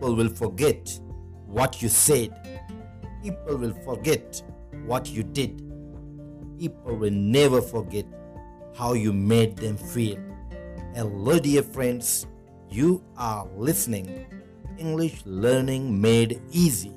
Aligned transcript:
People 0.00 0.16
will 0.16 0.30
forget 0.30 0.98
what 1.44 1.82
you 1.82 1.90
said. 1.90 2.32
People 3.22 3.58
will 3.58 3.74
forget 3.84 4.42
what 4.86 5.10
you 5.10 5.22
did. 5.22 5.58
People 6.58 6.96
will 6.96 7.10
never 7.10 7.60
forget 7.60 8.06
how 8.74 8.94
you 8.94 9.12
made 9.12 9.58
them 9.58 9.76
feel. 9.76 10.16
Hello, 10.94 11.38
dear 11.38 11.62
friends. 11.62 12.26
You 12.70 13.04
are 13.18 13.46
listening 13.54 14.24
English 14.78 15.20
Learning 15.26 16.00
Made 16.00 16.40
Easy, 16.50 16.94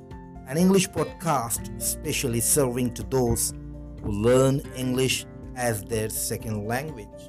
an 0.48 0.56
English 0.56 0.88
podcast 0.88 1.82
specially 1.82 2.40
serving 2.40 2.94
to 2.94 3.02
those 3.02 3.52
who 4.02 4.12
learn 4.12 4.60
English 4.76 5.26
as 5.56 5.84
their 5.84 6.08
second 6.08 6.66
language. 6.66 7.20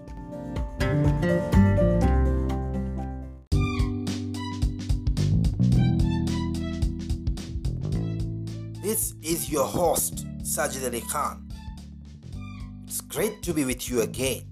This 8.96 9.14
is 9.22 9.52
your 9.52 9.66
host, 9.66 10.26
Sajid 10.44 10.86
Ali 10.86 11.02
Khan. 11.02 11.46
It's 12.88 13.02
great 13.02 13.44
to 13.44 13.54
be 13.54 13.66
with 13.66 13.90
you 13.90 14.00
again. 14.04 14.44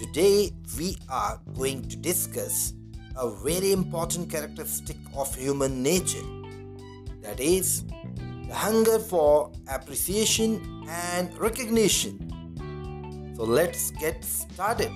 Today, 0.00 0.50
we 0.76 0.96
are 1.08 1.40
going 1.54 1.82
to 1.82 1.96
discuss 1.96 2.72
a 3.14 3.30
very 3.30 3.70
important 3.70 4.28
characteristic 4.32 4.96
of 5.14 5.32
human 5.32 5.80
nature 5.80 6.26
that 7.22 7.38
is, 7.38 7.84
the 8.48 8.52
hunger 8.52 8.98
for 8.98 9.52
appreciation 9.70 10.84
and 10.88 11.32
recognition. 11.38 12.18
So, 13.36 13.44
let's 13.44 13.92
get 13.92 14.24
started. 14.24 14.90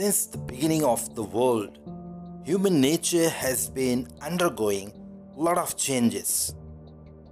Since 0.00 0.28
the 0.28 0.38
beginning 0.38 0.82
of 0.82 1.14
the 1.14 1.22
world, 1.22 1.78
human 2.42 2.80
nature 2.80 3.28
has 3.28 3.68
been 3.68 4.08
undergoing 4.22 4.94
a 5.36 5.38
lot 5.38 5.58
of 5.58 5.76
changes. 5.76 6.54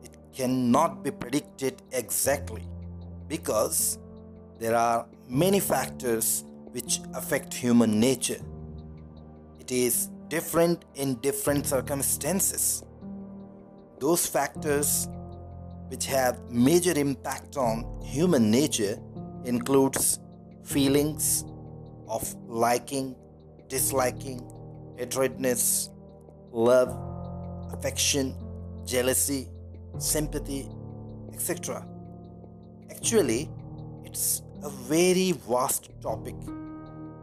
It 0.05 0.14
cannot 0.34 1.02
be 1.02 1.11
predicted 1.11 1.80
exactly 1.92 2.69
because 3.27 3.98
there 4.58 4.77
are 4.77 5.06
many 5.30 5.61
factors 5.61 6.44
which 6.72 7.00
affect 7.14 7.55
human 7.55 7.98
nature. 7.98 8.42
It 9.58 9.72
is 9.72 10.11
different 10.28 10.84
in 10.94 11.14
different 11.22 11.66
circumstances. 11.66 12.84
Those 13.98 14.27
factors 14.27 15.08
which 15.89 16.05
have 16.05 16.39
major 16.50 16.92
impact 16.92 17.56
on 17.56 17.86
human 18.02 18.50
nature 18.50 18.98
includes 19.46 20.20
feelings 20.64 21.46
of 22.09 22.34
liking, 22.47 23.14
disliking, 23.69 24.41
hatredness, 24.97 25.91
love, 26.53 26.97
affection, 27.73 28.34
jealousy, 28.84 29.48
sympathy, 29.98 30.69
etc. 31.33 31.86
Actually, 32.91 33.51
it's 34.05 34.42
a 34.62 34.70
very 34.70 35.33
vast 35.33 35.91
topic. 36.01 36.34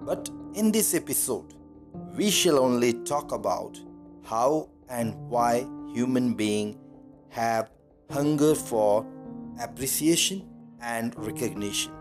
But 0.02 0.30
in 0.53 0.72
this 0.72 0.94
episode, 0.94 1.53
we 2.16 2.30
shall 2.30 2.59
only 2.59 2.94
talk 3.03 3.31
about 3.31 3.80
how 4.23 4.69
and 4.90 5.16
why 5.29 5.67
human 5.94 6.34
beings 6.34 6.78
have 7.29 7.69
hunger 8.12 8.56
for 8.56 9.06
appreciation 9.59 10.47
and 10.81 11.13
recognition. 11.17 11.91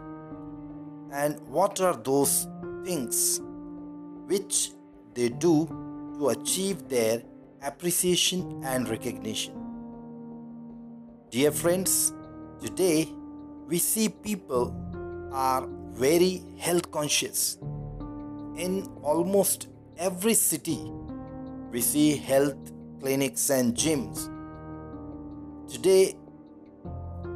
And 1.13 1.41
what 1.49 1.81
are 1.81 1.97
those 1.97 2.47
things 2.85 3.41
which 4.27 4.71
they 5.15 5.29
do 5.29 5.67
to 6.19 6.29
achieve 6.29 6.89
their 6.89 7.23
appreciation 7.63 8.63
and 8.65 8.89
recognition. 8.89 9.55
Dear 11.31 11.51
friends, 11.51 12.13
today 12.61 13.09
we 13.67 13.79
see 13.79 14.09
people 14.09 14.75
are 15.33 15.67
very 15.93 16.45
health 16.59 16.91
conscious. 16.91 17.59
In 18.57 18.89
almost 19.03 19.69
every 19.97 20.35
city, 20.35 20.79
we 21.71 21.81
see 21.81 22.17
health 22.17 22.73
clinics 23.01 23.51
and 23.51 23.75
gyms. 23.75 24.31
Today, 25.69 26.15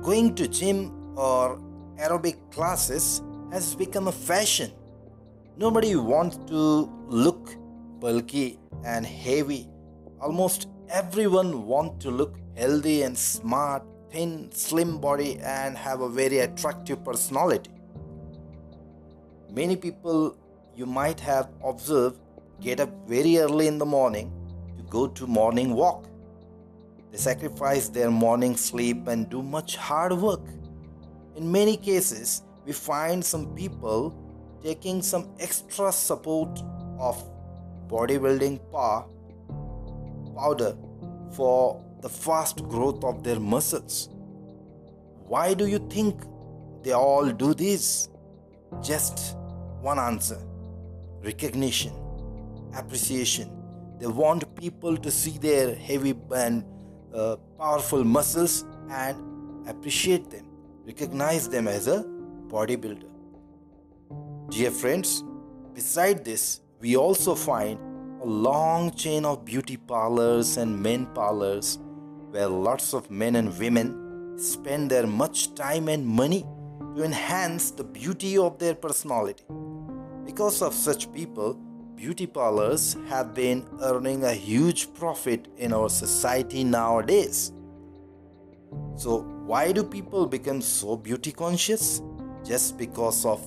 going 0.03 0.34
to 0.36 0.47
gym 0.47 0.92
or 1.16 1.59
aerobic 1.97 2.36
classes 2.53 3.22
has 3.50 3.75
become 3.75 4.09
a 4.09 4.12
fashion. 4.12 4.70
Nobody 5.58 5.96
wants 5.96 6.36
to 6.46 6.88
look 7.08 7.56
bulky 7.98 8.60
and 8.84 9.04
heavy. 9.04 9.69
Almost 10.20 10.69
everyone 10.88 11.66
wants 11.66 12.04
to 12.04 12.12
look 12.12 12.36
healthy 12.56 13.02
and 13.02 13.19
smart, 13.19 13.82
thin, 14.12 14.52
slim 14.52 15.00
body 15.00 15.41
and 15.41 15.76
have 15.76 16.00
a 16.00 16.08
very 16.08 16.38
attractive 16.38 17.04
personality. 17.04 17.72
Many 19.50 19.74
people 19.74 20.36
you 20.76 20.86
might 20.86 21.18
have 21.18 21.48
observed 21.64 22.20
get 22.60 22.78
up 22.78 22.91
very 23.08 23.38
early 23.38 23.66
in 23.66 23.78
the 23.78 23.86
morning 23.86 24.30
to 24.76 24.84
go 24.84 25.08
to 25.08 25.26
morning 25.26 25.74
walk. 25.74 26.06
They 27.10 27.18
sacrifice 27.18 27.88
their 27.88 28.12
morning 28.12 28.56
sleep 28.56 29.08
and 29.08 29.28
do 29.28 29.42
much 29.42 29.74
hard 29.74 30.12
work. 30.12 30.47
In 31.34 31.50
many 31.50 31.76
cases, 31.76 32.42
we 32.64 32.72
find 32.72 33.24
some 33.24 33.56
people 33.56 34.14
taking 34.62 35.02
some 35.02 35.28
extra 35.38 35.92
support 35.92 36.62
of 36.98 37.22
bodybuilding 37.88 38.60
powder 40.34 40.76
for 41.32 41.84
the 42.00 42.08
fast 42.08 42.62
growth 42.68 43.02
of 43.04 43.22
their 43.22 43.41
muscles. 43.41 44.08
Why 45.26 45.54
do 45.54 45.66
you 45.66 45.78
think 45.91 46.22
they 46.82 46.92
all 46.92 47.30
do 47.30 47.54
this? 47.54 48.08
Just 48.82 49.36
one 49.80 49.98
answer 49.98 50.38
recognition, 51.22 51.92
appreciation. 52.74 53.50
They 53.98 54.06
want 54.06 54.54
people 54.54 54.97
to 54.97 55.10
see 55.10 55.36
their 55.38 55.74
heavy 55.74 56.14
and 56.34 56.64
uh, 57.12 57.36
powerful 57.58 58.04
muscles 58.04 58.64
and 58.91 59.68
appreciate 59.68 60.30
them, 60.30 60.47
recognize 60.86 61.48
them 61.48 61.66
as 61.66 61.88
a 61.88 62.04
bodybuilder. 62.48 63.17
Dear 64.50 64.70
friends, 64.70 65.25
beside 65.75 66.25
this, 66.25 66.62
we 66.81 66.97
also 66.97 67.34
find 67.34 67.78
a 68.22 68.25
long 68.25 68.91
chain 68.92 69.26
of 69.26 69.44
beauty 69.44 69.76
parlors 69.76 70.56
and 70.56 70.82
men 70.82 71.04
parlors 71.14 71.78
where 72.31 72.48
lots 72.48 72.94
of 72.94 73.10
men 73.10 73.36
and 73.36 73.56
women 73.59 74.38
spend 74.38 74.91
their 74.91 75.06
much 75.06 75.54
time 75.54 75.88
and 75.88 76.06
money 76.06 76.47
to 76.97 77.04
enhance 77.04 77.72
the 77.72 77.84
beauty 77.84 78.38
of 78.38 78.59
their 78.59 78.75
personality. 78.75 79.44
Because 80.25 80.62
of 80.62 80.72
such 80.72 81.12
people, 81.12 81.53
beauty 81.94 82.26
parlors 82.26 82.97
have 83.06 83.34
been 83.34 83.69
earning 83.82 84.25
a 84.25 84.32
huge 84.32 84.94
profit 84.94 85.47
in 85.59 85.75
our 85.75 85.91
society 85.91 86.65
nowadays. 86.65 87.53
So, 88.97 89.20
why 89.44 89.72
do 89.72 89.84
people 89.84 90.26
become 90.26 90.62
so 90.62 90.97
beauty 90.97 91.32
conscious? 91.32 92.00
Just 92.47 92.78
because 92.78 93.26
of 93.26 93.47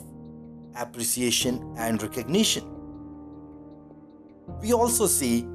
appreciation 0.75 1.73
and 1.77 2.01
recognition. 2.01 2.63
We 4.61 4.73
also 4.73 5.07
see 5.07 5.45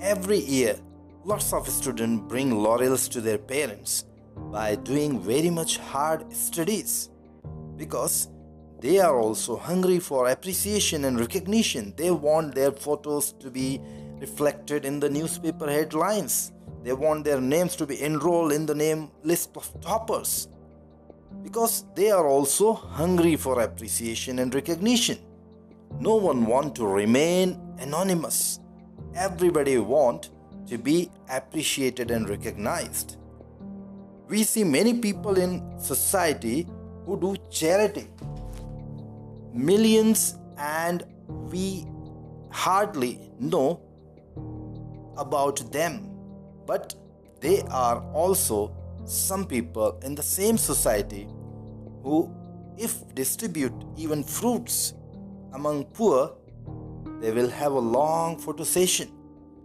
every 0.00 0.38
year 0.38 0.76
lots 1.24 1.52
of 1.52 1.68
students 1.68 2.24
bring 2.28 2.50
laurels 2.50 3.08
to 3.08 3.20
their 3.20 3.38
parents 3.38 4.04
by 4.52 4.76
doing 4.76 5.20
very 5.20 5.50
much 5.50 5.78
hard 5.78 6.32
studies 6.32 7.08
because 7.76 8.28
they 8.80 8.98
are 8.98 9.18
also 9.18 9.56
hungry 9.56 9.98
for 9.98 10.28
appreciation 10.28 11.06
and 11.06 11.18
recognition. 11.18 11.94
They 11.96 12.10
want 12.10 12.54
their 12.54 12.72
photos 12.72 13.32
to 13.34 13.50
be 13.50 13.80
reflected 14.18 14.84
in 14.84 15.00
the 15.00 15.08
newspaper 15.08 15.70
headlines. 15.70 16.52
They 16.82 16.92
want 16.92 17.24
their 17.24 17.40
names 17.40 17.76
to 17.76 17.86
be 17.86 18.02
enrolled 18.02 18.52
in 18.52 18.66
the 18.66 18.74
name 18.74 19.10
list 19.22 19.56
of 19.56 19.72
toppers 19.80 20.48
because 21.42 21.84
they 21.94 22.10
are 22.10 22.26
also 22.26 22.72
hungry 22.72 23.36
for 23.36 23.60
appreciation 23.60 24.38
and 24.38 24.54
recognition. 24.54 25.18
No 26.00 26.16
one 26.16 26.46
want 26.46 26.74
to 26.76 26.86
remain 26.86 27.60
anonymous. 27.78 28.60
Everybody 29.14 29.78
want 29.78 30.30
to 30.66 30.78
be 30.78 31.10
appreciated 31.30 32.10
and 32.10 32.28
recognized. 32.28 33.16
We 34.28 34.42
see 34.42 34.64
many 34.64 34.94
people 35.00 35.36
in 35.38 35.78
society 35.78 36.66
who 37.06 37.20
do 37.20 37.36
charity. 37.50 38.08
Millions 39.52 40.36
and 40.58 41.04
we 41.50 41.86
hardly 42.50 43.30
know 43.38 43.80
about 45.16 45.70
them. 45.70 46.10
But 46.66 46.94
they 47.40 47.60
are 47.70 48.02
also 48.12 48.74
some 49.04 49.46
people 49.46 49.98
in 50.02 50.14
the 50.14 50.22
same 50.22 50.56
society 50.58 51.28
who, 52.02 52.34
if 52.78 53.14
distribute 53.14 53.74
even 53.96 54.22
fruits 54.22 54.94
among 55.52 55.84
poor, 55.86 56.32
they 57.20 57.30
will 57.30 57.48
have 57.48 57.72
a 57.72 57.78
long 57.78 58.38
photo 58.38 58.64
session 58.64 59.10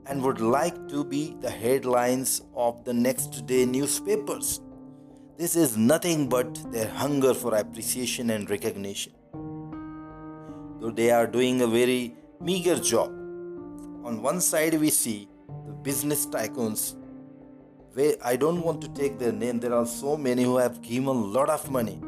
and 0.05 0.21
would 0.23 0.41
like 0.41 0.87
to 0.89 1.03
be 1.03 1.35
the 1.39 1.49
headlines 1.49 2.41
of 2.55 2.83
the 2.83 2.93
next 2.93 3.45
day 3.45 3.65
newspapers. 3.65 4.61
This 5.37 5.55
is 5.55 5.77
nothing 5.77 6.27
but 6.27 6.71
their 6.71 6.89
hunger 6.89 7.33
for 7.33 7.55
appreciation 7.55 8.31
and 8.31 8.49
recognition. 8.49 9.13
Though 10.81 10.91
they 10.91 11.11
are 11.11 11.27
doing 11.27 11.61
a 11.61 11.67
very 11.67 12.15
meager 12.41 12.75
job. 12.75 13.09
On 14.03 14.21
one 14.21 14.41
side, 14.41 14.73
we 14.79 14.89
see 14.89 15.29
the 15.65 15.73
business 15.73 16.25
tycoons 16.25 16.95
I 17.97 18.35
don't 18.35 18.61
want 18.61 18.81
to 18.81 18.89
take 18.89 19.19
their 19.19 19.31
name. 19.31 19.59
There 19.59 19.73
are 19.73 19.85
so 19.85 20.15
many 20.15 20.43
who 20.43 20.57
have 20.57 20.81
given 20.81 21.07
a 21.07 21.11
lot 21.11 21.49
of 21.49 21.69
money 21.71 21.99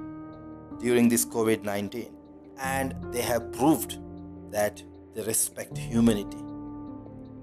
during 0.80 1.10
this 1.10 1.26
COVID 1.26 1.64
19 1.64 2.14
and 2.60 2.96
they 3.12 3.22
have 3.22 3.52
proved 3.52 3.98
that 4.52 4.82
they 5.14 5.24
respect 5.24 5.78
humanity. 5.78 6.38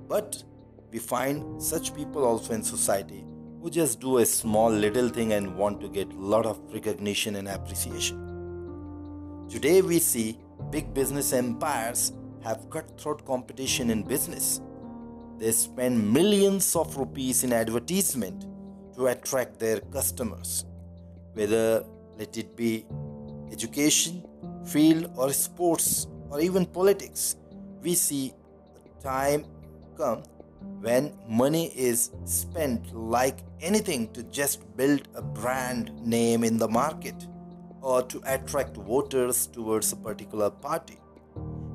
But 0.09 0.43
we 0.91 0.99
find 0.99 1.63
such 1.63 1.95
people 1.95 2.25
also 2.25 2.55
in 2.55 2.63
society 2.63 3.25
who 3.61 3.71
just 3.71 4.01
do 4.01 4.19
a 4.19 4.27
small 4.27 4.71
little 4.71 5.09
thing 5.09 5.33
and 5.33 5.57
want 5.57 5.81
to 5.81 5.89
get 5.89 6.11
a 6.13 6.17
lot 6.17 6.47
of 6.47 6.61
recognition 6.73 7.37
and 7.37 7.49
appreciation. 7.49 9.47
Today 9.51 9.83
we 9.83 9.99
see 9.99 10.39
big 10.71 10.95
business 10.95 11.33
empires 11.33 12.13
have 12.45 12.71
cutthroat 12.71 13.25
competition 13.27 13.91
in 13.91 14.03
business 14.05 14.61
they 15.39 15.53
spend 15.53 16.13
millions 16.13 16.75
of 16.75 16.97
rupees 16.97 17.45
in 17.45 17.53
advertisement 17.53 18.47
to 18.97 19.07
attract 19.07 19.61
their 19.61 19.81
customers, 19.81 20.65
whether 21.35 21.85
let 22.19 22.37
it 22.37 22.57
be 22.57 22.85
education, 23.53 24.25
field, 24.65 25.11
or 25.17 25.33
sports, 25.33 26.09
or 26.31 26.41
even 26.41 26.67
politics. 26.67 27.37
We 27.81 27.95
see 27.95 28.33
a 28.75 29.03
time 29.03 29.45
come 29.97 30.25
when 30.81 31.17
money 31.29 31.69
is 31.77 32.11
spent 32.25 32.93
like 32.95 33.39
anything 33.61 34.13
to 34.15 34.25
just 34.25 34.77
build 34.77 35.07
a 35.15 35.23
brand 35.23 35.93
name 36.05 36.43
in 36.43 36.59
the 36.59 36.69
market 36.69 37.29
or 37.81 38.03
to 38.03 38.21
attract 38.27 38.77
voters 38.77 39.47
towards 39.47 39.93
a 39.93 39.97
particular 39.97 40.51
party. 40.51 40.99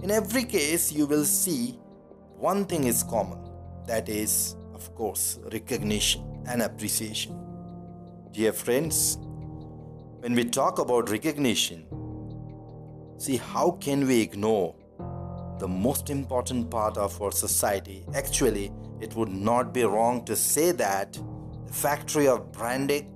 In 0.02 0.12
every 0.12 0.44
case, 0.44 0.92
you 0.92 1.06
will 1.06 1.24
see 1.24 1.80
one 2.38 2.66
thing 2.66 2.84
is 2.84 3.04
common 3.04 3.43
that 3.88 4.10
is, 4.10 4.56
of 4.74 4.94
course, 4.96 5.40
recognition 5.52 6.24
and 6.48 6.62
appreciation. 6.62 7.40
Dear 8.32 8.54
friends, 8.54 9.18
when 10.20 10.34
we 10.34 10.46
talk 10.46 10.80
about 10.80 11.10
recognition, 11.10 11.86
see 13.18 13.38
how 13.38 13.72
can 13.72 14.08
we 14.08 14.22
ignore 14.22 14.76
the 15.60 15.68
most 15.68 16.10
important 16.10 16.70
part 16.70 16.98
of 16.98 17.22
our 17.22 17.32
society? 17.32 18.06
Actually, 18.16 18.72
it 19.02 19.14
would 19.16 19.30
not 19.30 19.74
be 19.74 19.84
wrong 19.84 20.26
to 20.26 20.36
say 20.36 20.72
that 20.72 21.14
the 21.68 21.74
factory 21.74 22.28
of 22.28 22.52
branding 22.52 23.14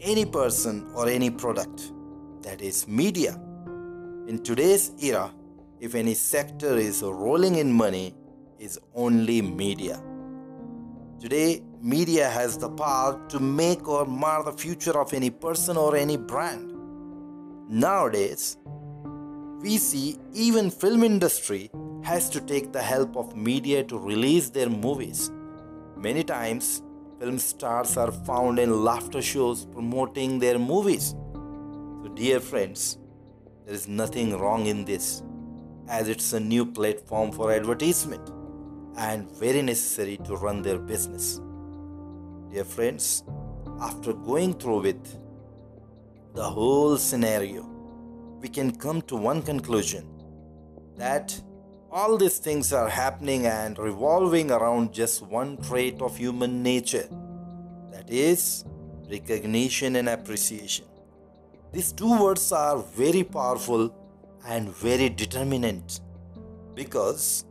any 0.00 0.24
person 0.24 0.90
or 0.94 1.08
any 1.08 1.30
product 1.30 1.92
that 2.42 2.60
is 2.62 2.88
media. 2.88 3.32
In 4.26 4.40
today's 4.42 4.92
era, 5.02 5.30
if 5.78 5.94
any 5.94 6.14
sector 6.14 6.76
is 6.76 7.02
rolling 7.02 7.56
in 7.56 7.72
money, 7.72 8.14
is 8.60 8.78
only 8.94 9.40
media. 9.40 10.00
Today, 11.18 11.62
media 11.80 12.28
has 12.28 12.58
the 12.58 12.68
power 12.68 13.20
to 13.28 13.40
make 13.40 13.88
or 13.88 14.04
mar 14.04 14.42
the 14.44 14.52
future 14.52 14.98
of 15.00 15.12
any 15.14 15.30
person 15.30 15.76
or 15.76 15.96
any 15.96 16.16
brand. 16.16 16.74
Nowadays, 17.68 18.58
we 19.62 19.78
see 19.78 20.18
even 20.32 20.70
film 20.70 21.02
industry 21.02 21.70
has 22.02 22.28
to 22.30 22.40
take 22.40 22.72
the 22.72 22.82
help 22.82 23.16
of 23.16 23.36
media 23.36 23.82
to 23.84 23.98
release 23.98 24.50
their 24.50 24.68
movies. 24.68 25.30
Many 25.96 26.24
times, 26.24 26.82
film 27.18 27.38
stars 27.38 27.96
are 27.96 28.12
found 28.12 28.58
in 28.58 28.84
laughter 28.84 29.22
shows 29.22 29.66
promoting 29.66 30.38
their 30.38 30.58
movies. 30.58 31.14
So, 32.02 32.10
dear 32.14 32.40
friends, 32.40 32.98
there 33.64 33.74
is 33.74 33.88
nothing 33.88 34.38
wrong 34.38 34.66
in 34.66 34.84
this, 34.84 35.22
as 35.88 36.08
it's 36.08 36.32
a 36.32 36.40
new 36.40 36.64
platform 36.64 37.32
for 37.32 37.52
advertisement 37.52 38.39
and 38.96 39.30
very 39.32 39.62
necessary 39.62 40.16
to 40.24 40.36
run 40.36 40.62
their 40.62 40.78
business. 40.78 41.40
Dear 42.52 42.64
friends, 42.64 43.24
after 43.80 44.12
going 44.12 44.54
through 44.54 44.82
with 44.82 45.18
the 46.34 46.42
whole 46.42 46.96
scenario, 46.96 47.62
we 48.40 48.48
can 48.48 48.74
come 48.74 49.02
to 49.02 49.16
one 49.16 49.42
conclusion 49.42 50.06
that 50.96 51.40
all 51.90 52.16
these 52.16 52.38
things 52.38 52.72
are 52.72 52.88
happening 52.88 53.46
and 53.46 53.78
revolving 53.78 54.50
around 54.50 54.92
just 54.92 55.22
one 55.22 55.56
trait 55.58 56.00
of 56.00 56.16
human 56.16 56.62
nature 56.62 57.08
that 57.90 58.08
is 58.08 58.64
recognition 59.10 59.96
and 59.96 60.08
appreciation. 60.08 60.84
These 61.72 61.92
two 61.92 62.22
words 62.22 62.52
are 62.52 62.78
very 62.78 63.24
powerful 63.24 63.94
and 64.46 64.68
very 64.68 65.08
determinant 65.08 66.00
because 66.74 67.44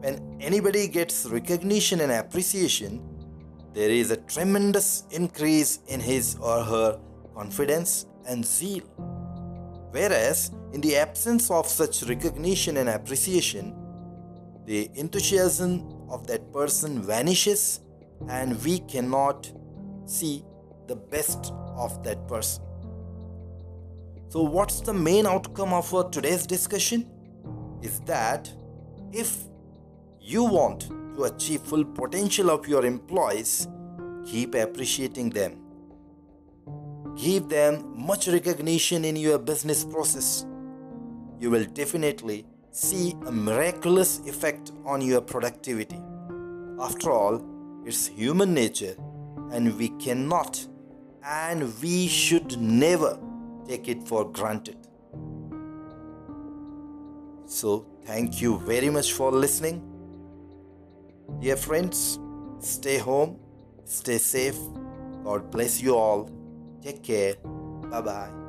when 0.00 0.38
anybody 0.40 0.88
gets 0.88 1.26
recognition 1.26 2.00
and 2.00 2.12
appreciation, 2.12 3.02
there 3.72 3.90
is 3.90 4.10
a 4.10 4.16
tremendous 4.16 5.04
increase 5.10 5.80
in 5.88 6.00
his 6.00 6.36
or 6.40 6.62
her 6.62 7.00
confidence 7.34 8.06
and 8.26 8.44
zeal. 8.44 8.82
Whereas, 9.90 10.50
in 10.72 10.80
the 10.80 10.96
absence 10.96 11.50
of 11.50 11.66
such 11.66 12.02
recognition 12.04 12.76
and 12.78 12.88
appreciation, 12.88 13.74
the 14.64 14.90
enthusiasm 14.94 15.86
of 16.08 16.26
that 16.26 16.52
person 16.52 17.02
vanishes 17.02 17.80
and 18.28 18.62
we 18.64 18.80
cannot 18.80 19.50
see 20.06 20.44
the 20.86 20.96
best 20.96 21.52
of 21.76 22.02
that 22.04 22.26
person. 22.28 22.62
So, 24.28 24.42
what's 24.42 24.80
the 24.80 24.92
main 24.92 25.26
outcome 25.26 25.72
of 25.72 25.92
our 25.94 26.08
today's 26.10 26.46
discussion? 26.46 27.10
Is 27.82 28.00
that 28.00 28.50
if 29.12 29.44
you 30.26 30.42
want 30.42 30.88
to 31.14 31.24
achieve 31.24 31.60
full 31.60 31.84
potential 31.84 32.50
of 32.50 32.66
your 32.66 32.84
employees, 32.84 33.68
keep 34.26 34.56
appreciating 34.56 35.30
them. 35.30 35.60
Give 37.16 37.48
them 37.48 37.94
much 37.96 38.26
recognition 38.26 39.04
in 39.04 39.14
your 39.14 39.38
business 39.38 39.84
process. 39.84 40.44
You 41.38 41.50
will 41.50 41.64
definitely 41.66 42.44
see 42.72 43.14
a 43.24 43.30
miraculous 43.30 44.18
effect 44.26 44.72
on 44.84 45.00
your 45.00 45.20
productivity. 45.20 46.00
After 46.80 47.12
all, 47.12 47.40
it's 47.84 48.08
human 48.08 48.52
nature 48.52 48.96
and 49.52 49.78
we 49.78 49.90
cannot 49.90 50.66
and 51.24 51.72
we 51.80 52.08
should 52.08 52.60
never 52.60 53.16
take 53.68 53.86
it 53.86 54.08
for 54.08 54.28
granted. 54.28 54.76
So, 57.44 57.86
thank 58.04 58.42
you 58.42 58.58
very 58.58 58.90
much 58.90 59.12
for 59.12 59.30
listening. 59.30 59.95
Dear 61.40 61.56
friends, 61.56 62.18
stay 62.60 62.98
home, 62.98 63.38
stay 63.84 64.18
safe. 64.18 64.58
God 65.24 65.50
bless 65.50 65.82
you 65.82 65.96
all. 65.96 66.30
Take 66.82 67.02
care. 67.02 67.34
Bye 67.90 68.00
bye. 68.00 68.45